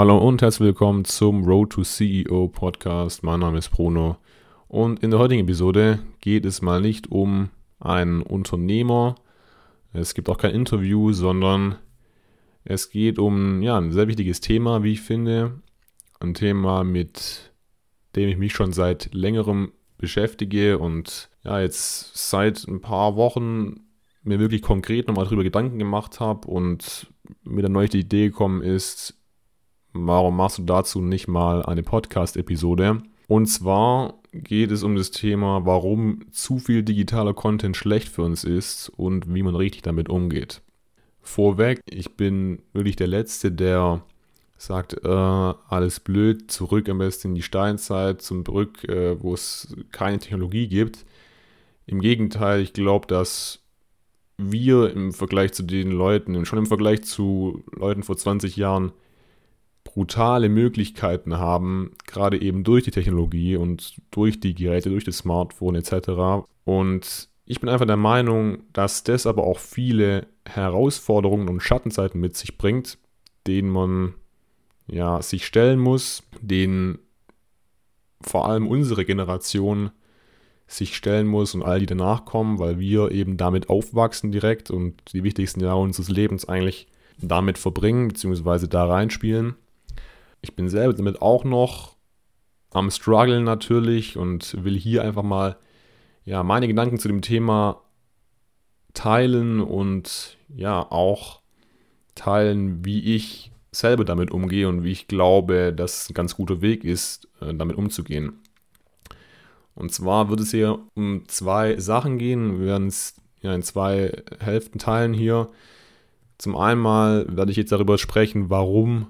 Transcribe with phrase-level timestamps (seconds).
[0.00, 3.22] Hallo und herzlich willkommen zum Road to CEO Podcast.
[3.22, 4.16] Mein Name ist Bruno
[4.66, 9.16] und in der heutigen Episode geht es mal nicht um einen Unternehmer.
[9.92, 11.76] Es gibt auch kein Interview, sondern
[12.64, 15.60] es geht um ja, ein sehr wichtiges Thema, wie ich finde.
[16.18, 17.52] Ein Thema, mit
[18.16, 23.80] dem ich mich schon seit längerem beschäftige und ja, jetzt seit ein paar Wochen
[24.22, 27.06] mir wirklich konkret nochmal darüber Gedanken gemacht habe und
[27.44, 29.19] mir dann neu die Idee gekommen ist,
[29.92, 33.02] warum machst du dazu nicht mal eine Podcast-Episode?
[33.28, 38.44] Und zwar geht es um das Thema, warum zu viel digitaler Content schlecht für uns
[38.44, 40.62] ist und wie man richtig damit umgeht.
[41.22, 44.02] Vorweg, ich bin wirklich der Letzte, der
[44.56, 50.18] sagt, äh, alles blöd, zurück am besten in die Steinzeit, zurück, äh, wo es keine
[50.18, 51.06] Technologie gibt.
[51.86, 53.60] Im Gegenteil, ich glaube, dass
[54.36, 58.92] wir im Vergleich zu den Leuten, schon im Vergleich zu Leuten vor 20 Jahren,
[60.00, 65.74] brutale Möglichkeiten haben, gerade eben durch die Technologie und durch die Geräte, durch das Smartphone
[65.74, 66.46] etc.
[66.64, 72.34] Und ich bin einfach der Meinung, dass das aber auch viele Herausforderungen und Schattenzeiten mit
[72.34, 72.96] sich bringt,
[73.46, 74.14] denen man
[74.86, 76.98] ja sich stellen muss, denen
[78.22, 79.90] vor allem unsere Generation
[80.66, 84.94] sich stellen muss und all die danach kommen, weil wir eben damit aufwachsen direkt und
[85.12, 86.86] die wichtigsten Jahre unseres Lebens eigentlich
[87.20, 89.56] damit verbringen, beziehungsweise da reinspielen.
[90.42, 91.96] Ich bin selber damit auch noch
[92.72, 95.56] am struggeln natürlich und will hier einfach mal
[96.24, 97.82] ja, meine Gedanken zu dem Thema
[98.94, 101.40] teilen und ja auch
[102.14, 106.84] teilen, wie ich selber damit umgehe und wie ich glaube, dass ein ganz guter Weg
[106.84, 108.40] ist, äh, damit umzugehen.
[109.74, 112.58] Und zwar wird es hier um zwei Sachen gehen.
[112.58, 115.48] Wir werden es ja in zwei Hälften teilen hier.
[116.38, 119.08] Zum einen werde ich jetzt darüber sprechen, warum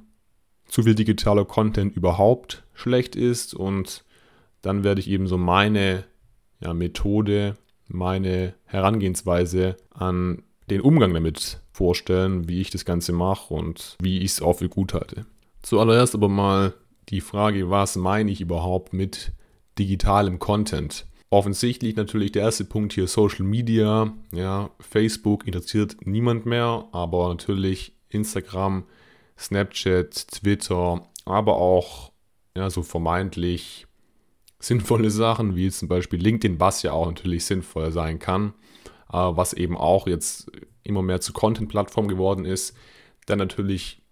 [0.70, 4.04] zu viel digitaler Content überhaupt schlecht ist und
[4.62, 6.04] dann werde ich eben so meine
[6.60, 7.56] ja, Methode,
[7.88, 14.32] meine Herangehensweise an den Umgang damit vorstellen, wie ich das Ganze mache und wie ich
[14.32, 15.26] es auch für gut halte.
[15.62, 16.75] Zuallererst aber mal
[17.08, 19.32] die Frage, was meine ich überhaupt mit
[19.78, 21.06] digitalem Content?
[21.31, 24.12] Offensichtlich natürlich der erste Punkt hier Social Media.
[24.32, 28.84] Ja, Facebook interessiert niemand mehr, aber natürlich Instagram,
[29.40, 32.12] Snapchat, Twitter, aber auch
[32.56, 33.86] ja, so vermeintlich
[34.58, 38.52] sinnvolle Sachen, wie zum Beispiel LinkedIn, was ja auch natürlich sinnvoll sein kann,
[39.06, 40.50] aber was eben auch jetzt
[40.82, 42.76] immer mehr zu Content-Plattform geworden ist.
[43.26, 44.02] Dann natürlich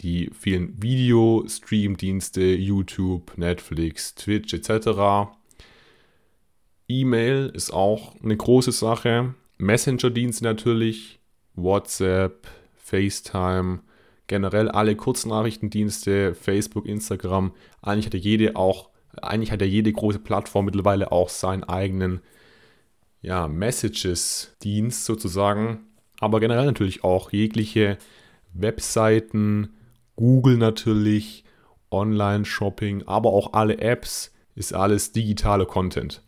[0.00, 5.30] die vielen Video-Stream-Dienste, YouTube, Netflix, Twitch etc.
[6.88, 9.34] E-Mail ist auch eine große Sache.
[9.58, 11.18] Messenger-Dienste natürlich,
[11.54, 12.46] WhatsApp,
[12.76, 13.80] FaceTime,
[14.26, 20.18] generell alle Kurznachrichtendienste, Facebook, Instagram, eigentlich hat ja jede auch, eigentlich hat ja jede große
[20.18, 22.20] Plattform mittlerweile auch seinen eigenen
[23.22, 25.86] ja, Messages-Dienst sozusagen,
[26.20, 27.98] aber generell natürlich auch jegliche
[28.52, 29.70] Webseiten,
[30.16, 31.44] Google natürlich,
[31.90, 36.22] Online-Shopping, aber auch alle Apps, ist alles digitale Content.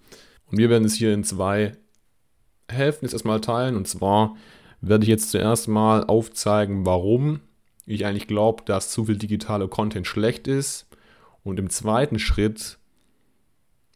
[0.51, 1.73] Und wir werden es hier in zwei
[2.71, 3.77] Hälften jetzt erstmal teilen.
[3.77, 4.37] Und zwar
[4.81, 7.41] werde ich jetzt zuerst mal aufzeigen, warum
[7.95, 10.87] ich eigentlich glaube, dass zu viel digitaler Content schlecht ist.
[11.43, 12.79] Und im zweiten Schritt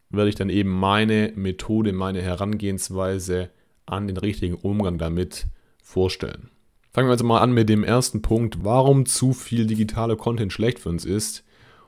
[0.09, 3.49] werde ich dann eben meine Methode, meine Herangehensweise
[3.85, 5.47] an den richtigen Umgang damit
[5.81, 6.49] vorstellen.
[6.91, 10.79] Fangen wir also mal an mit dem ersten Punkt, warum zu viel digitaler Content schlecht
[10.79, 11.43] für uns ist.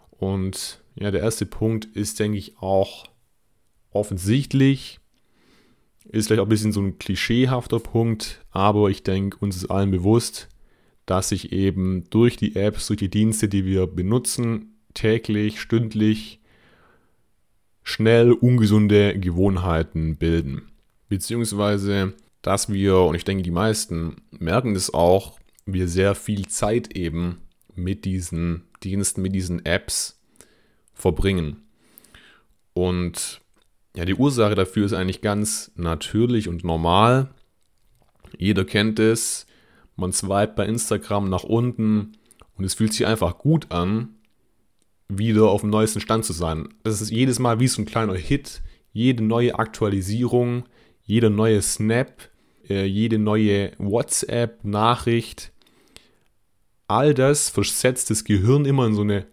[0.09, 3.05] Und ja, der erste Punkt ist, denke ich, auch
[3.91, 4.99] offensichtlich.
[6.05, 9.91] Ist vielleicht auch ein bisschen so ein klischeehafter Punkt, aber ich denke, uns ist allen
[9.91, 10.49] bewusst,
[11.05, 16.39] dass sich eben durch die Apps, durch die Dienste, die wir benutzen, täglich, stündlich,
[17.83, 20.63] schnell ungesunde Gewohnheiten bilden.
[21.07, 26.95] Beziehungsweise, dass wir, und ich denke, die meisten merken es auch, wir sehr viel Zeit
[26.95, 27.37] eben
[27.75, 30.19] mit diesen Diensten, mit diesen Apps
[30.93, 31.57] verbringen.
[32.73, 33.41] Und
[33.95, 37.29] ja, die Ursache dafür ist eigentlich ganz natürlich und normal.
[38.37, 39.45] Jeder kennt es.
[39.95, 42.17] Man swipet bei Instagram nach unten
[42.55, 44.15] und es fühlt sich einfach gut an,
[45.07, 46.69] wieder auf dem neuesten Stand zu sein.
[46.83, 48.61] Das ist jedes Mal wie so ein kleiner Hit,
[48.91, 50.63] jede neue Aktualisierung,
[51.03, 52.29] jeder neue Snap,
[52.69, 55.51] äh, jede neue WhatsApp-Nachricht.
[56.87, 59.27] All das versetzt das Gehirn immer in so eine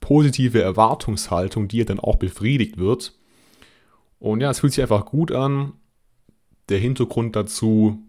[0.00, 3.18] positive Erwartungshaltung, die ja dann auch befriedigt wird.
[4.18, 5.74] Und ja, es fühlt sich einfach gut an.
[6.68, 8.02] Der Hintergrund dazu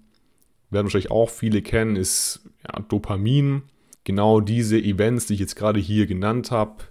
[0.73, 3.63] werden wahrscheinlich auch viele kennen, ist ja, Dopamin.
[4.03, 6.83] genau diese Events, die ich jetzt gerade hier genannt habe,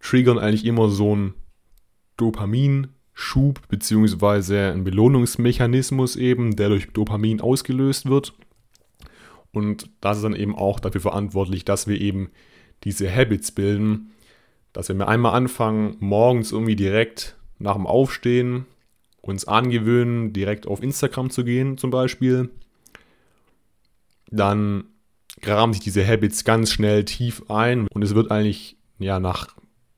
[0.00, 1.34] triggern eigentlich immer so einen
[2.16, 8.34] Dopaminschub beziehungsweise einen Belohnungsmechanismus eben, der durch Dopamin ausgelöst wird.
[9.52, 12.30] Und das ist dann eben auch dafür verantwortlich, dass wir eben
[12.84, 14.12] diese Habits bilden,
[14.72, 18.66] dass wir einmal anfangen, morgens irgendwie direkt nach dem Aufstehen
[19.20, 22.50] uns angewöhnen, direkt auf Instagram zu gehen zum Beispiel,
[24.30, 24.84] dann
[25.40, 29.48] graben sich diese Habits ganz schnell tief ein und es wird eigentlich ja nach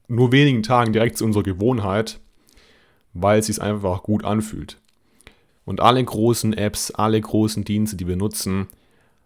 [0.08, 2.20] nur wenigen Tagen direkt zu unserer Gewohnheit,
[3.12, 4.78] weil es sich einfach gut anfühlt.
[5.64, 8.66] Und alle großen Apps, alle großen Dienste, die wir nutzen,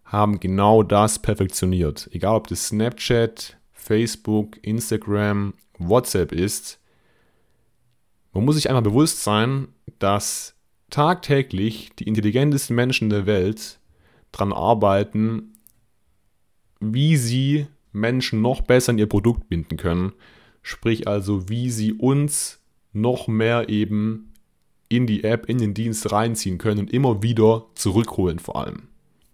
[0.05, 2.07] haben genau das perfektioniert.
[2.11, 6.79] Egal ob das Snapchat, Facebook, Instagram, WhatsApp ist.
[8.33, 9.69] Man muss sich einmal bewusst sein,
[9.99, 10.55] dass
[10.89, 13.79] tagtäglich die intelligentesten Menschen der Welt
[14.35, 15.53] daran arbeiten,
[16.79, 20.13] wie sie Menschen noch besser in ihr Produkt binden können.
[20.61, 22.59] Sprich also, wie sie uns
[22.93, 24.33] noch mehr eben
[24.89, 28.89] in die App, in den Dienst reinziehen können und immer wieder zurückholen vor allem.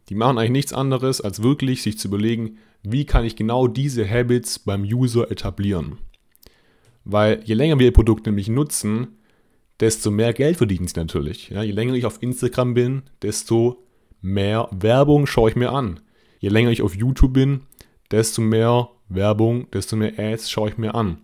[0.09, 4.09] Die machen eigentlich nichts anderes, als wirklich sich zu überlegen, wie kann ich genau diese
[4.09, 5.99] Habits beim User etablieren.
[7.05, 9.07] Weil je länger wir ihr Produkt nämlich nutzen,
[9.79, 11.49] desto mehr Geld verdienen sie natürlich.
[11.49, 13.83] Ja, je länger ich auf Instagram bin, desto
[14.21, 15.99] mehr Werbung schaue ich mir an.
[16.39, 17.61] Je länger ich auf YouTube bin,
[18.09, 21.17] desto mehr Werbung, desto mehr Ads schaue ich mir an.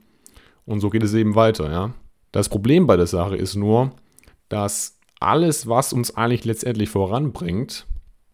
[0.66, 1.72] Und so geht es eben weiter.
[1.72, 1.94] Ja.
[2.32, 3.92] Das Problem bei der Sache ist nur,
[4.50, 7.88] dass alles, was uns eigentlich letztendlich voranbringt,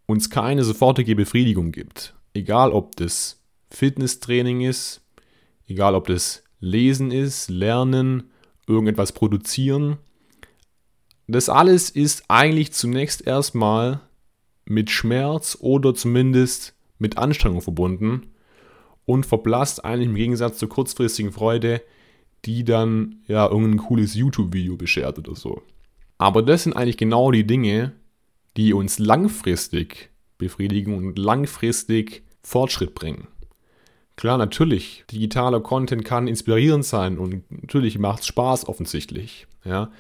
[0.06, 2.16] uns keine sofortige Befriedigung gibt.
[2.34, 5.02] Egal ob das Fitnesstraining ist,
[5.68, 8.32] egal ob das Lesen ist, Lernen,
[8.68, 9.98] irgendetwas produzieren.
[11.28, 14.02] Das alles ist eigentlich zunächst erstmal
[14.66, 18.28] mit Schmerz oder zumindest mit Anstrengung verbunden
[19.06, 21.82] und verblasst eigentlich im Gegensatz zur kurzfristigen Freude,
[22.46, 25.62] die dann ja irgendein cooles YouTube-Video beschert oder so.
[26.18, 27.94] Aber das sind eigentlich genau die Dinge,
[28.58, 33.28] die uns langfristig befriedigen und langfristig Fortschritt bringen.
[34.16, 39.48] Klar, natürlich, digitaler Content kann inspirierend sein und natürlich macht es Spaß offensichtlich.
[39.66, 39.92] Ja?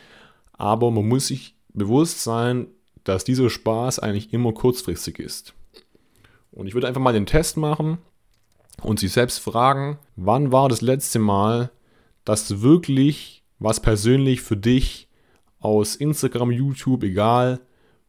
[0.51, 2.68] Aber man muss sich bewusst sein,
[3.04, 5.54] dass dieser Spaß eigentlich immer kurzfristig ist.
[6.52, 7.98] Und ich würde einfach mal den Test machen
[8.82, 11.72] und sich selbst fragen, wann war das letzte Mal,
[12.26, 15.08] dass du wirklich was persönlich für dich
[15.60, 17.62] aus Instagram, YouTube, egal,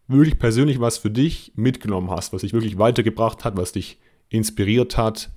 [0.08, 3.99] wirklich persönlich was für dich mitgenommen hast, was dich wirklich weitergebracht hat, was dich
[4.29, 5.31] inspiriert hat.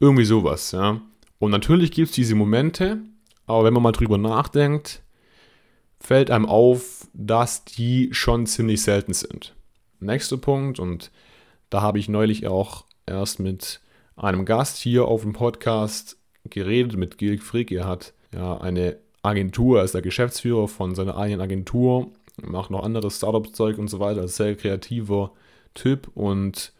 [0.00, 1.00] Irgendwie sowas, ja.
[1.38, 3.02] Und natürlich gibt es diese Momente,
[3.46, 5.01] aber wenn man mal drüber nachdenkt,
[6.02, 9.54] fällt einem auf, dass die schon ziemlich selten sind.
[10.00, 11.10] Nächster Punkt, und
[11.70, 13.80] da habe ich neulich auch erst mit
[14.16, 17.70] einem Gast hier auf dem Podcast geredet, mit Gilg Frick.
[17.70, 22.10] Er hat ja eine Agentur, er ist der Geschäftsführer von seiner eigenen Agentur
[22.40, 25.32] macht noch anderes Startup-Zeug und so weiter, sehr kreativer
[25.74, 26.72] Typ und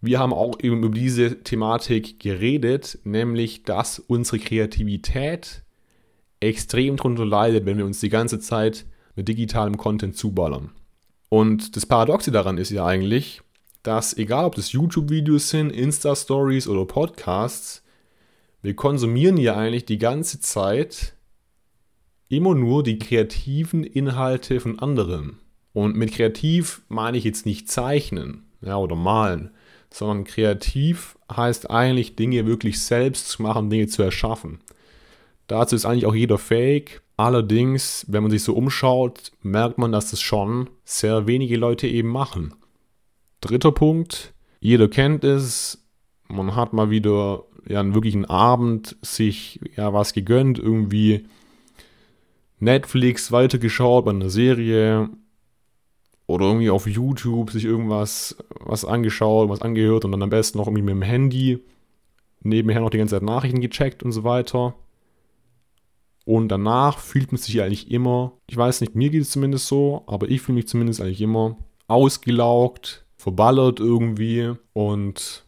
[0.00, 5.62] wir haben auch eben über diese Thematik geredet, nämlich dass unsere Kreativität
[6.44, 8.86] extrem darunter leidet, wenn wir uns die ganze Zeit
[9.16, 10.70] mit digitalem Content zuballern.
[11.28, 13.42] Und das Paradoxe daran ist ja eigentlich,
[13.82, 17.82] dass egal ob das YouTube-Videos sind, Insta-Stories oder Podcasts,
[18.62, 21.14] wir konsumieren ja eigentlich die ganze Zeit
[22.28, 25.38] immer nur die kreativen Inhalte von anderen.
[25.72, 29.50] Und mit kreativ meine ich jetzt nicht zeichnen ja, oder malen,
[29.90, 34.60] sondern kreativ heißt eigentlich Dinge wirklich selbst zu machen, Dinge zu erschaffen.
[35.46, 37.00] Dazu ist eigentlich auch jeder fähig.
[37.16, 42.08] Allerdings, wenn man sich so umschaut, merkt man, dass das schon sehr wenige Leute eben
[42.08, 42.54] machen.
[43.40, 45.84] Dritter Punkt, jeder kennt es,
[46.28, 51.26] man hat mal wieder ja, einen wirklichen Abend sich ja was gegönnt, irgendwie
[52.58, 55.10] Netflix weitergeschaut bei einer Serie
[56.26, 60.66] oder irgendwie auf YouTube sich irgendwas was angeschaut, was angehört und dann am besten noch
[60.66, 61.58] irgendwie mit dem Handy
[62.42, 64.74] nebenher noch die ganze Zeit Nachrichten gecheckt und so weiter.
[66.24, 70.04] Und danach fühlt man sich eigentlich immer, ich weiß nicht, mir geht es zumindest so,
[70.06, 75.44] aber ich fühle mich zumindest eigentlich immer ausgelaugt, verballert irgendwie und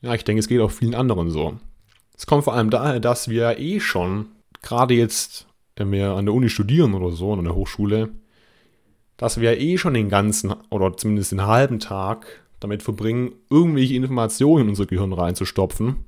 [0.00, 1.58] ja, ich denke, es geht auch vielen anderen so.
[2.16, 4.28] Es kommt vor allem daher, dass wir eh schon,
[4.62, 8.10] gerade jetzt wenn wir an der Uni studieren oder so, an der Hochschule,
[9.16, 12.26] dass wir eh schon den ganzen oder zumindest den halben Tag
[12.60, 16.04] damit verbringen, irgendwelche Informationen in unser Gehirn reinzustopfen.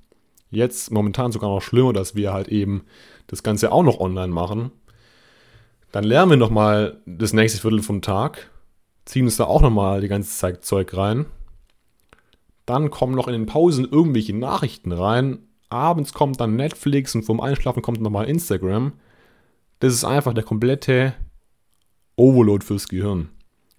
[0.51, 2.85] Jetzt momentan sogar noch schlimmer, dass wir halt eben
[3.27, 4.71] das Ganze auch noch online machen.
[5.93, 8.51] Dann lernen wir nochmal das nächste Viertel vom Tag,
[9.05, 11.27] ziehen uns da auch nochmal die ganze Zeit Zeug rein.
[12.67, 15.39] Dann kommen noch in den Pausen irgendwelche Nachrichten rein.
[15.69, 18.93] Abends kommt dann Netflix und vorm Einschlafen kommt nochmal Instagram.
[19.79, 21.15] Das ist einfach der komplette
[22.17, 23.29] Overload fürs Gehirn.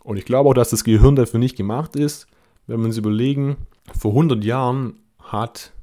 [0.03, 2.27] Und ich glaube auch, dass das Gehirn dafür nicht gemacht ist.
[2.65, 3.57] Wenn wir uns überlegen,
[3.97, 5.74] vor 100 Jahren hat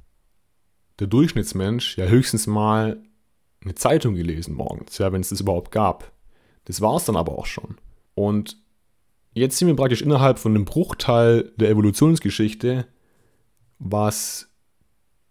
[0.99, 3.03] der Durchschnittsmensch ja höchstens mal
[3.63, 6.13] eine Zeitung gelesen morgens, ja, wenn es das überhaupt gab.
[6.67, 7.77] Das war es dann aber auch schon.
[8.15, 8.59] Und
[9.33, 12.87] jetzt sind wir praktisch innerhalb von einem Bruchteil der Evolutionsgeschichte,
[13.79, 14.49] was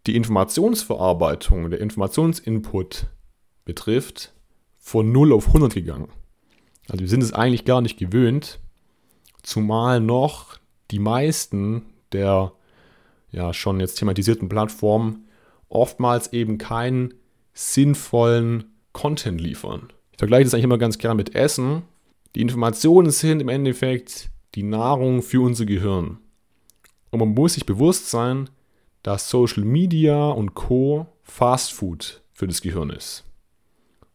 [0.05, 3.07] die Informationsverarbeitung, der Informationsinput
[3.65, 4.33] betrifft,
[4.77, 6.09] von 0 auf 100 gegangen.
[6.89, 8.59] Also wir sind es eigentlich gar nicht gewöhnt,
[9.41, 10.57] zumal noch
[10.91, 12.51] die meisten der
[13.31, 15.27] ja schon jetzt thematisierten Plattformen
[15.73, 17.13] oftmals eben keinen
[17.53, 19.91] sinnvollen Content liefern.
[20.11, 21.83] Ich vergleiche das eigentlich immer ganz gerne mit Essen.
[22.35, 26.19] Die Informationen sind im Endeffekt die Nahrung für unser Gehirn.
[27.11, 28.49] Und man muss sich bewusst sein,
[29.03, 31.07] dass Social Media und Co.
[31.23, 33.23] Fast Food für das Gehirn ist.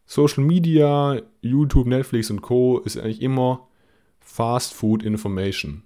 [0.05, 2.79] Social Media, YouTube, Netflix und Co.
[2.79, 3.67] ist eigentlich immer
[4.19, 5.83] Fast Food Information.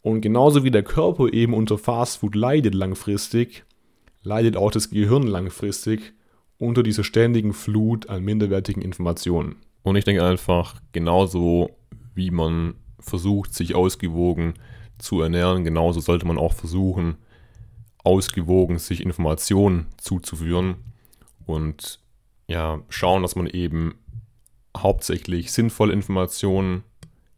[0.00, 3.65] Und genauso wie der Körper eben unter Fast Food leidet langfristig,
[4.26, 6.12] leidet auch das Gehirn langfristig
[6.58, 9.56] unter dieser ständigen Flut an minderwertigen Informationen.
[9.82, 11.70] Und ich denke einfach, genauso
[12.14, 14.54] wie man versucht, sich ausgewogen
[14.98, 17.16] zu ernähren, genauso sollte man auch versuchen,
[18.02, 20.76] ausgewogen sich Informationen zuzuführen
[21.44, 22.00] und
[22.48, 23.94] ja, schauen, dass man eben
[24.76, 26.82] hauptsächlich sinnvolle Informationen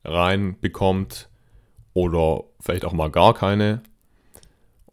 [0.04, 1.28] reinbekommt
[1.92, 3.82] oder vielleicht auch mal gar keine.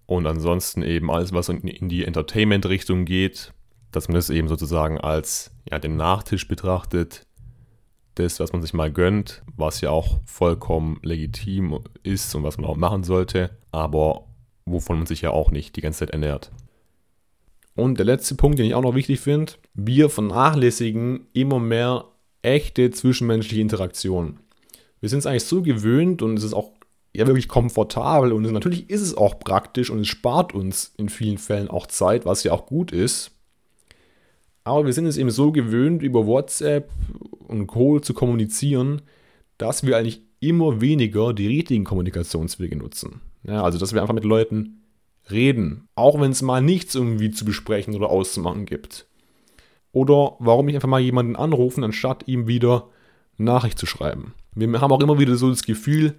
[0.06, 3.54] Und ansonsten eben alles, was in die Entertainment-Richtung geht,
[3.92, 7.26] dass man das eben sozusagen als ja, den Nachtisch betrachtet,
[8.16, 12.70] das, was man sich mal gönnt, was ja auch vollkommen legitim ist und was man
[12.70, 14.28] auch machen sollte, aber
[14.66, 16.52] wovon man sich ja auch nicht die ganze Zeit ernährt.
[17.76, 22.06] Und der letzte Punkt, den ich auch noch wichtig finde, wir vernachlässigen immer mehr
[22.42, 24.40] echte zwischenmenschliche Interaktionen.
[25.02, 26.72] Wir sind es eigentlich so gewöhnt und es ist auch
[27.16, 31.38] ja wirklich komfortabel und natürlich ist es auch praktisch und es spart uns in vielen
[31.38, 33.32] Fällen auch Zeit, was ja auch gut ist.
[34.64, 36.90] Aber wir sind es eben so gewöhnt, über WhatsApp
[37.48, 38.00] und Co.
[38.00, 39.02] zu kommunizieren,
[39.58, 43.22] dass wir eigentlich immer weniger die richtigen Kommunikationswege nutzen.
[43.44, 44.82] Ja, also, dass wir einfach mit Leuten
[45.30, 49.08] reden, auch wenn es mal nichts irgendwie zu besprechen oder auszumachen gibt.
[49.92, 52.90] Oder warum nicht einfach mal jemanden anrufen, anstatt ihm wieder
[53.38, 54.34] Nachricht zu schreiben.
[54.54, 56.16] Wir haben auch immer wieder so das Gefühl,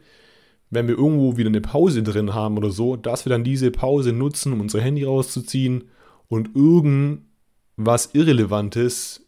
[0.71, 4.13] wenn wir irgendwo wieder eine Pause drin haben oder so, dass wir dann diese Pause
[4.13, 5.85] nutzen, um unser Handy rauszuziehen
[6.29, 9.27] und irgendwas Irrelevantes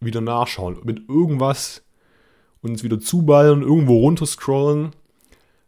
[0.00, 0.78] wieder nachschauen.
[0.84, 1.82] Mit irgendwas
[2.60, 4.90] uns wieder zuballen, irgendwo runterscrollen,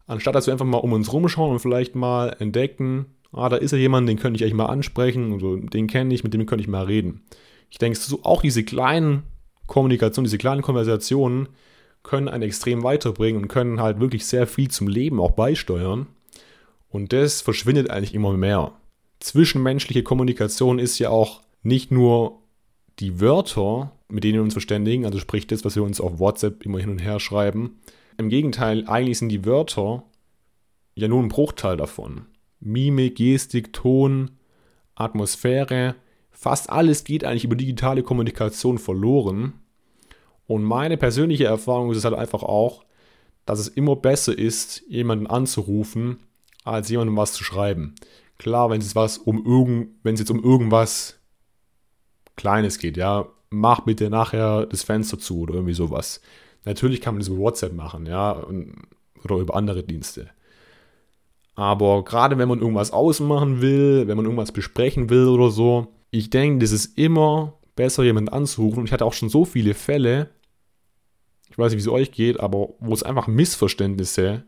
[0.07, 3.73] anstatt dass wir einfach mal um uns rumschauen und vielleicht mal entdecken, ah, da ist
[3.73, 6.63] ja jemand, den könnte ich eigentlich mal ansprechen, also den kenne ich, mit dem könnte
[6.63, 7.23] ich mal reden.
[7.71, 9.25] Ich denke, so auch diese kleinen
[9.67, 11.49] Kommunikationen, diese kleinen Konversationen
[12.07, 16.07] können einen extrem weiterbringen und können halt wirklich sehr viel zum Leben auch beisteuern.
[16.89, 18.73] Und das verschwindet eigentlich immer mehr.
[19.19, 22.39] Zwischenmenschliche Kommunikation ist ja auch nicht nur
[23.01, 26.65] die Wörter, mit denen wir uns verständigen, also sprich das, was wir uns auf WhatsApp
[26.65, 27.81] immer hin und her schreiben.
[28.19, 30.05] Im Gegenteil, eigentlich sind die Wörter
[30.95, 32.27] ja nur ein Bruchteil davon.
[32.61, 34.31] Mimik, Gestik, Ton,
[34.95, 35.97] Atmosphäre,
[36.31, 39.55] fast alles geht eigentlich über digitale Kommunikation verloren.
[40.47, 42.85] Und meine persönliche Erfahrung ist es halt einfach auch,
[43.45, 46.19] dass es immer besser ist, jemanden anzurufen,
[46.65, 47.95] als jemandem was zu schreiben.
[48.39, 51.19] Klar, wenn es was um irgend, wenn es jetzt um irgendwas
[52.37, 56.21] Kleines geht, ja, mach bitte nachher das Fenster zu oder irgendwie sowas.
[56.65, 58.45] Natürlich kann man das über WhatsApp machen, ja,
[59.25, 60.29] oder über andere Dienste.
[61.55, 66.29] Aber gerade wenn man irgendwas ausmachen will, wenn man irgendwas besprechen will oder so, ich
[66.29, 68.81] denke, das ist immer besser, jemanden anzurufen.
[68.81, 70.31] Und ich hatte auch schon so viele Fälle,
[71.49, 74.45] ich weiß nicht, wie es euch geht, aber wo es einfach Missverständnisse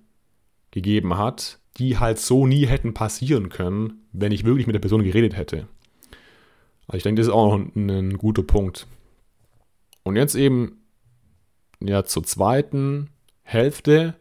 [0.70, 5.02] gegeben hat, die halt so nie hätten passieren können, wenn ich wirklich mit der Person
[5.02, 5.68] geredet hätte.
[6.86, 8.86] Also ich denke, das ist auch noch ein, ein guter Punkt.
[10.02, 10.78] Und jetzt eben
[11.80, 13.10] ja zur zweiten
[13.42, 14.14] Hälfte.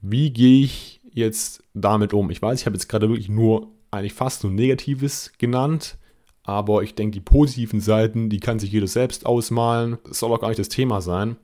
[0.00, 2.30] Wie gehe ich jetzt damit um?
[2.30, 5.98] Ich weiß, ich habe jetzt gerade wirklich nur eigentlich fast nur Negatives genannt,
[6.42, 9.98] aber ich denke, die positiven Seiten, die kann sich jeder selbst ausmalen.
[10.06, 11.36] Das soll auch gar nicht das Thema sein.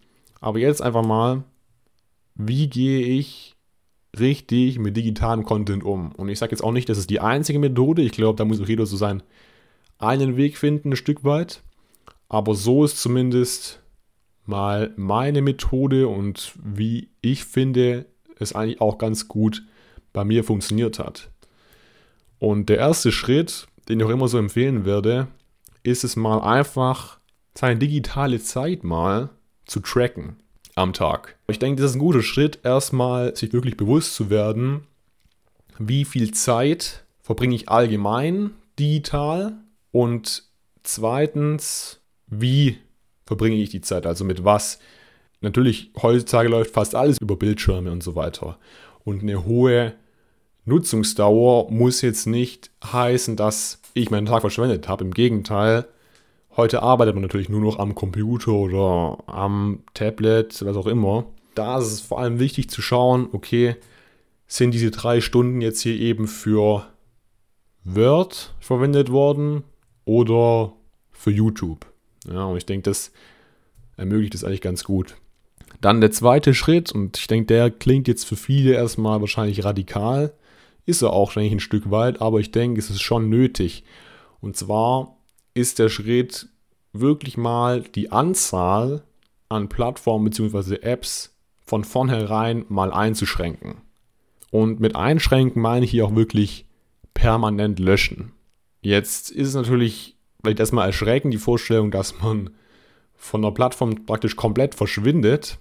[0.44, 1.42] Aber jetzt einfach mal,
[2.34, 3.56] wie gehe ich
[4.18, 6.12] richtig mit digitalem Content um?
[6.12, 8.02] Und ich sage jetzt auch nicht, das ist die einzige Methode.
[8.02, 9.22] Ich glaube, da muss auch jeder so seinen
[9.96, 11.62] einen Weg finden, ein Stück weit.
[12.28, 13.80] Aber so ist zumindest
[14.44, 18.04] mal meine Methode und wie ich finde,
[18.38, 19.62] es eigentlich auch ganz gut
[20.12, 21.30] bei mir funktioniert hat.
[22.38, 25.26] Und der erste Schritt, den ich auch immer so empfehlen werde,
[25.84, 27.18] ist es mal einfach
[27.54, 29.30] seine digitale Zeit mal
[29.66, 30.36] zu tracken
[30.74, 31.36] am Tag.
[31.46, 34.86] Ich denke, das ist ein guter Schritt, erstmal sich wirklich bewusst zu werden,
[35.78, 39.54] wie viel Zeit verbringe ich allgemein digital
[39.92, 40.44] und
[40.82, 42.78] zweitens, wie
[43.24, 44.78] verbringe ich die Zeit, also mit was.
[45.40, 48.58] Natürlich, heutzutage läuft fast alles über Bildschirme und so weiter.
[49.04, 49.94] Und eine hohe
[50.64, 55.04] Nutzungsdauer muss jetzt nicht heißen, dass ich meinen Tag verschwendet habe.
[55.04, 55.86] Im Gegenteil,
[56.56, 61.26] heute arbeitet man natürlich nur noch am Computer oder am Tablet, was auch immer.
[61.54, 63.76] Da ist es vor allem wichtig zu schauen, okay,
[64.46, 66.86] sind diese drei Stunden jetzt hier eben für
[67.84, 69.64] Word verwendet worden
[70.04, 70.72] oder
[71.10, 71.86] für YouTube?
[72.26, 73.12] Ja, und ich denke, das
[73.96, 75.16] ermöglicht es eigentlich ganz gut.
[75.80, 80.32] Dann der zweite Schritt, und ich denke, der klingt jetzt für viele erstmal wahrscheinlich radikal,
[80.86, 83.84] ist er auch wahrscheinlich ein Stück weit, aber ich denke, es ist schon nötig.
[84.40, 85.13] Und zwar
[85.54, 86.48] ist der Schritt
[86.92, 89.04] wirklich mal die Anzahl
[89.48, 90.76] an Plattformen bzw.
[90.82, 93.82] Apps von vornherein mal einzuschränken.
[94.50, 96.66] Und mit einschränken meine ich hier auch wirklich
[97.14, 98.32] permanent löschen.
[98.82, 102.50] Jetzt ist es natürlich vielleicht erstmal erschreckend die Vorstellung, dass man
[103.14, 105.58] von der Plattform praktisch komplett verschwindet.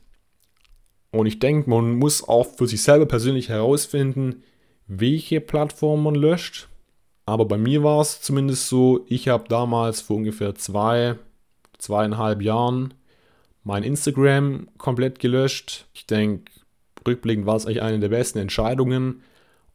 [1.11, 4.43] Und ich denke, man muss auch für sich selber persönlich herausfinden,
[4.87, 6.67] welche Plattform man löscht.
[7.25, 11.15] Aber bei mir war es zumindest so, ich habe damals vor ungefähr zwei,
[11.77, 12.93] zweieinhalb Jahren
[13.63, 15.87] mein Instagram komplett gelöscht.
[15.93, 16.51] Ich denke,
[17.07, 19.23] rückblickend war es eigentlich eine der besten Entscheidungen,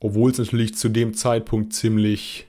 [0.00, 2.46] obwohl es natürlich zu dem Zeitpunkt ziemlich,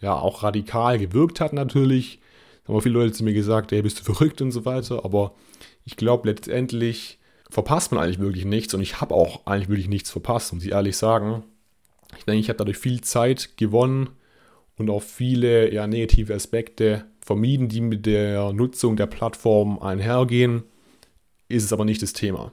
[0.00, 2.18] ja, auch radikal gewirkt hat natürlich.
[2.64, 5.04] Da haben viele Leute zu mir gesagt, ey, bist du verrückt und so weiter.
[5.04, 5.34] Aber
[5.84, 7.18] ich glaube, letztendlich
[7.48, 10.72] verpasst man eigentlich wirklich nichts und ich habe auch eigentlich wirklich nichts verpasst, muss ich
[10.72, 11.44] ehrlich sagen.
[12.18, 14.10] Ich denke, ich habe dadurch viel Zeit gewonnen
[14.78, 20.64] und auch viele ja, negative Aspekte vermieden, die mit der Nutzung der Plattform einhergehen.
[21.48, 22.52] Ist es aber nicht das Thema.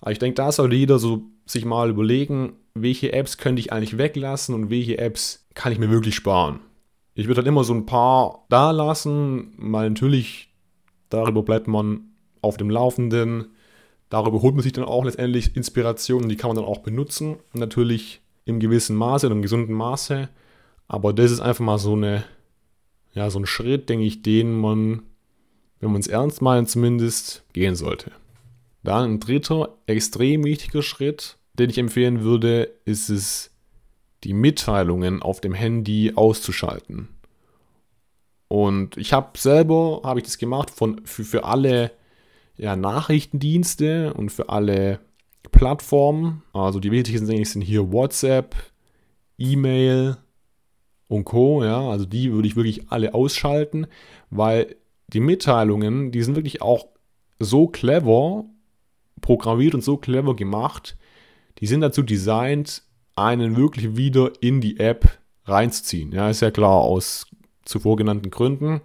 [0.00, 3.98] Aber ich denke, da sollte jeder so sich mal überlegen, welche Apps könnte ich eigentlich
[3.98, 6.60] weglassen und welche Apps kann ich mir wirklich sparen.
[7.14, 10.52] Ich würde halt immer so ein paar da lassen, weil natürlich
[11.08, 12.08] darüber bleibt man
[12.42, 13.46] auf dem Laufenden.
[14.10, 17.36] Darüber holt man sich dann auch letztendlich Inspirationen, die kann man dann auch benutzen.
[17.52, 20.28] Natürlich im gewissen Maße, in einem gesunden Maße.
[20.88, 22.24] Aber das ist einfach mal so eine,
[23.12, 25.02] ja, so ein Schritt, denke ich, den man,
[25.80, 28.12] wenn man es ernst meint, zumindest gehen sollte.
[28.82, 33.50] Dann ein dritter, extrem wichtiger Schritt, den ich empfehlen würde, ist es,
[34.24, 37.08] die Mitteilungen auf dem Handy auszuschalten.
[38.48, 41.92] Und ich habe selber, habe ich das gemacht von, für, für alle
[42.56, 45.00] ja, Nachrichtendienste und für alle
[45.50, 46.42] Plattformen.
[46.52, 48.54] Also die wichtigsten sind hier WhatsApp,
[49.38, 50.16] E-Mail
[51.14, 51.64] und Co.
[51.64, 53.86] Ja, also die würde ich wirklich alle ausschalten,
[54.30, 54.76] weil
[55.08, 56.86] die Mitteilungen, die sind wirklich auch
[57.38, 58.44] so clever
[59.20, 60.96] programmiert und so clever gemacht.
[61.58, 62.82] Die sind dazu designt,
[63.16, 66.12] einen wirklich wieder in die App reinzuziehen.
[66.12, 67.26] Ja, ist ja klar aus
[67.64, 68.80] zuvor genannten Gründen.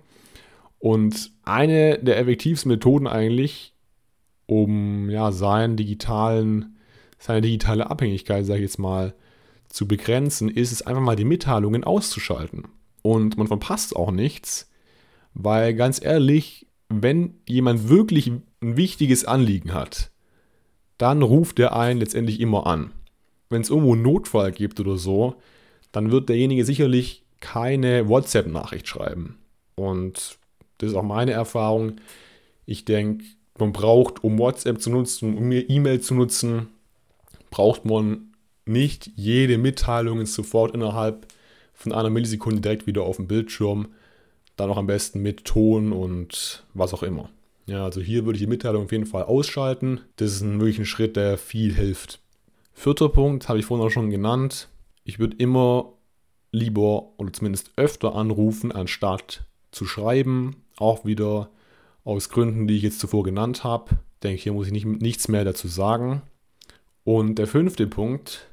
[0.78, 3.74] Und eine der effektivsten Methoden eigentlich,
[4.46, 6.78] um ja seinen digitalen,
[7.18, 9.13] seine digitale Abhängigkeit, sage ich jetzt mal,
[9.69, 12.67] zu begrenzen, ist es einfach mal die Mitteilungen auszuschalten.
[13.01, 14.69] Und man verpasst auch nichts,
[15.34, 20.12] weil ganz ehrlich, wenn jemand wirklich ein wichtiges Anliegen hat,
[20.97, 22.91] dann ruft er einen letztendlich immer an.
[23.49, 25.36] Wenn es irgendwo einen Notfall gibt oder so,
[25.91, 29.38] dann wird derjenige sicherlich keine WhatsApp-Nachricht schreiben.
[29.75, 30.38] Und
[30.77, 31.93] das ist auch meine Erfahrung.
[32.65, 33.23] Ich denke,
[33.58, 36.67] man braucht, um WhatsApp zu nutzen, um E-Mail zu nutzen,
[37.49, 38.29] braucht man
[38.69, 41.27] nicht jede Mitteilung sofort innerhalb
[41.73, 43.89] von einer Millisekunde direkt wieder auf dem Bildschirm.
[44.55, 47.29] Dann auch am besten mit Ton und was auch immer.
[47.65, 50.01] Ja, also hier würde ich die Mitteilung auf jeden Fall ausschalten.
[50.15, 52.19] Das ist ein, wirklich ein Schritt, der viel hilft.
[52.73, 54.69] Vierter Punkt habe ich vorhin auch schon genannt.
[55.03, 55.93] Ich würde immer
[56.51, 60.63] lieber oder zumindest öfter anrufen, anstatt zu schreiben.
[60.77, 61.49] Auch wieder
[62.03, 63.91] aus Gründen, die ich jetzt zuvor genannt habe.
[64.15, 66.21] Ich denke, hier muss ich nicht, nichts mehr dazu sagen.
[67.03, 68.47] Und der fünfte Punkt,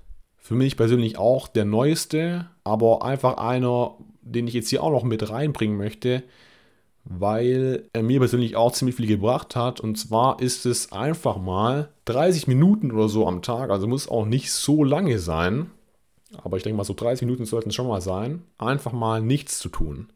[0.47, 5.03] für mich persönlich auch der neueste, aber einfach einer, den ich jetzt hier auch noch
[5.03, 6.23] mit reinbringen möchte,
[7.03, 9.81] weil er mir persönlich auch ziemlich viel gebracht hat.
[9.81, 14.25] Und zwar ist es einfach mal 30 Minuten oder so am Tag, also muss auch
[14.25, 15.69] nicht so lange sein,
[16.45, 19.59] aber ich denke mal, so 30 Minuten sollten es schon mal sein, einfach mal nichts
[19.59, 20.11] zu tun.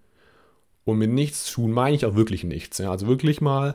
[0.85, 2.79] Und mit nichts tun meine ich auch wirklich nichts.
[2.79, 2.93] Ja?
[2.93, 3.75] Also wirklich mal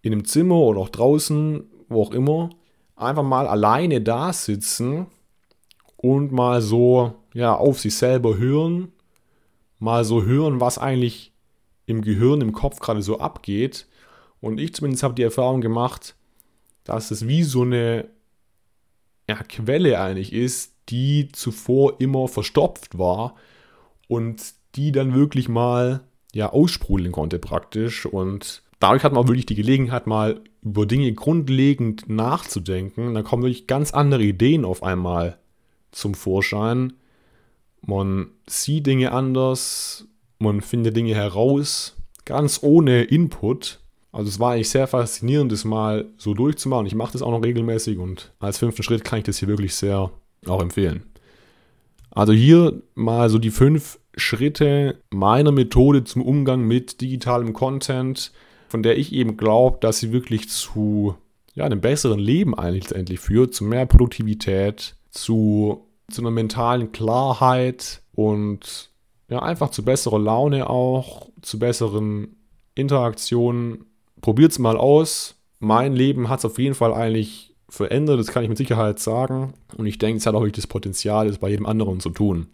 [0.00, 2.48] in einem Zimmer oder auch draußen, wo auch immer,
[2.96, 5.08] einfach mal alleine da sitzen
[5.96, 8.92] und mal so ja, auf sich selber hören,
[9.78, 11.32] mal so hören, was eigentlich
[11.86, 13.86] im Gehirn, im Kopf gerade so abgeht.
[14.40, 16.14] Und ich zumindest habe die Erfahrung gemacht,
[16.84, 18.08] dass es wie so eine
[19.28, 23.34] ja, Quelle eigentlich ist, die zuvor immer verstopft war
[24.08, 26.00] und die dann wirklich mal
[26.32, 28.06] ja aussprudeln konnte praktisch.
[28.06, 33.66] Und dadurch hat man wirklich die Gelegenheit mal über Dinge grundlegend nachzudenken, dann kommen wirklich
[33.66, 35.38] ganz andere Ideen auf einmal
[35.96, 36.92] zum Vorschein.
[37.80, 40.06] Man sieht Dinge anders,
[40.38, 43.80] man findet Dinge heraus, ganz ohne Input.
[44.12, 46.86] Also es war eigentlich sehr faszinierend, das mal so durchzumachen.
[46.86, 49.74] Ich mache das auch noch regelmäßig und als fünften Schritt kann ich das hier wirklich
[49.74, 50.10] sehr
[50.46, 51.04] auch empfehlen.
[52.10, 58.32] Also hier mal so die fünf Schritte meiner Methode zum Umgang mit digitalem Content,
[58.68, 61.14] von der ich eben glaube, dass sie wirklich zu
[61.54, 68.02] ja, einem besseren Leben eigentlich letztendlich führt, zu mehr Produktivität, zu, zu einer mentalen Klarheit
[68.14, 68.90] und
[69.28, 72.36] ja, einfach zu besserer Laune auch, zu besseren
[72.74, 73.86] Interaktionen.
[74.20, 75.34] Probiert es mal aus.
[75.58, 79.54] Mein Leben hat es auf jeden Fall eigentlich verändert, das kann ich mit Sicherheit sagen.
[79.76, 82.46] Und ich denke, es hat auch wirklich das Potenzial, es bei jedem anderen zu tun.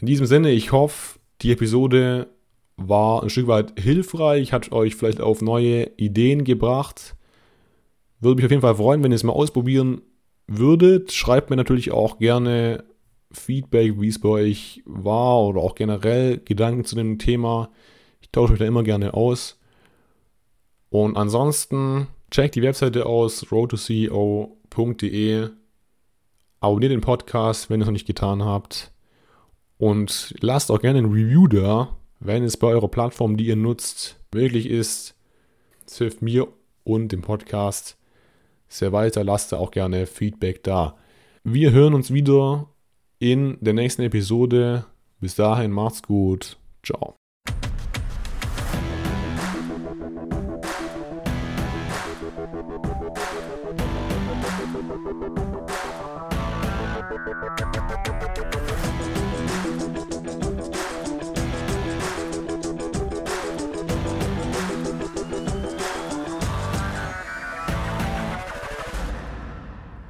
[0.00, 2.28] In diesem Sinne, ich hoffe, die Episode
[2.76, 7.14] war ein Stück weit hilfreich, hat euch vielleicht auf neue Ideen gebracht.
[8.20, 10.00] Würde mich auf jeden Fall freuen, wenn ihr es mal ausprobieren
[10.46, 11.12] würdet.
[11.12, 12.84] Schreibt mir natürlich auch gerne
[13.32, 17.70] Feedback, wie es bei euch war oder auch generell Gedanken zu dem Thema.
[18.20, 19.58] Ich tausche mich da immer gerne aus.
[20.90, 25.48] Und ansonsten checkt die Webseite aus, roadtoceo.de.
[26.60, 28.92] Abonniert den Podcast, wenn ihr es noch nicht getan habt.
[29.76, 34.20] Und lasst auch gerne ein Review da, wenn es bei eurer Plattform, die ihr nutzt,
[34.32, 35.14] möglich ist.
[35.86, 36.48] Es hilft mir
[36.84, 37.98] und dem Podcast
[38.74, 39.24] sehr weiter.
[39.24, 40.96] Lasst da auch gerne Feedback da.
[41.44, 42.68] Wir hören uns wieder
[43.18, 44.86] in der nächsten Episode.
[45.20, 46.58] Bis dahin, macht's gut.
[46.82, 47.14] Ciao.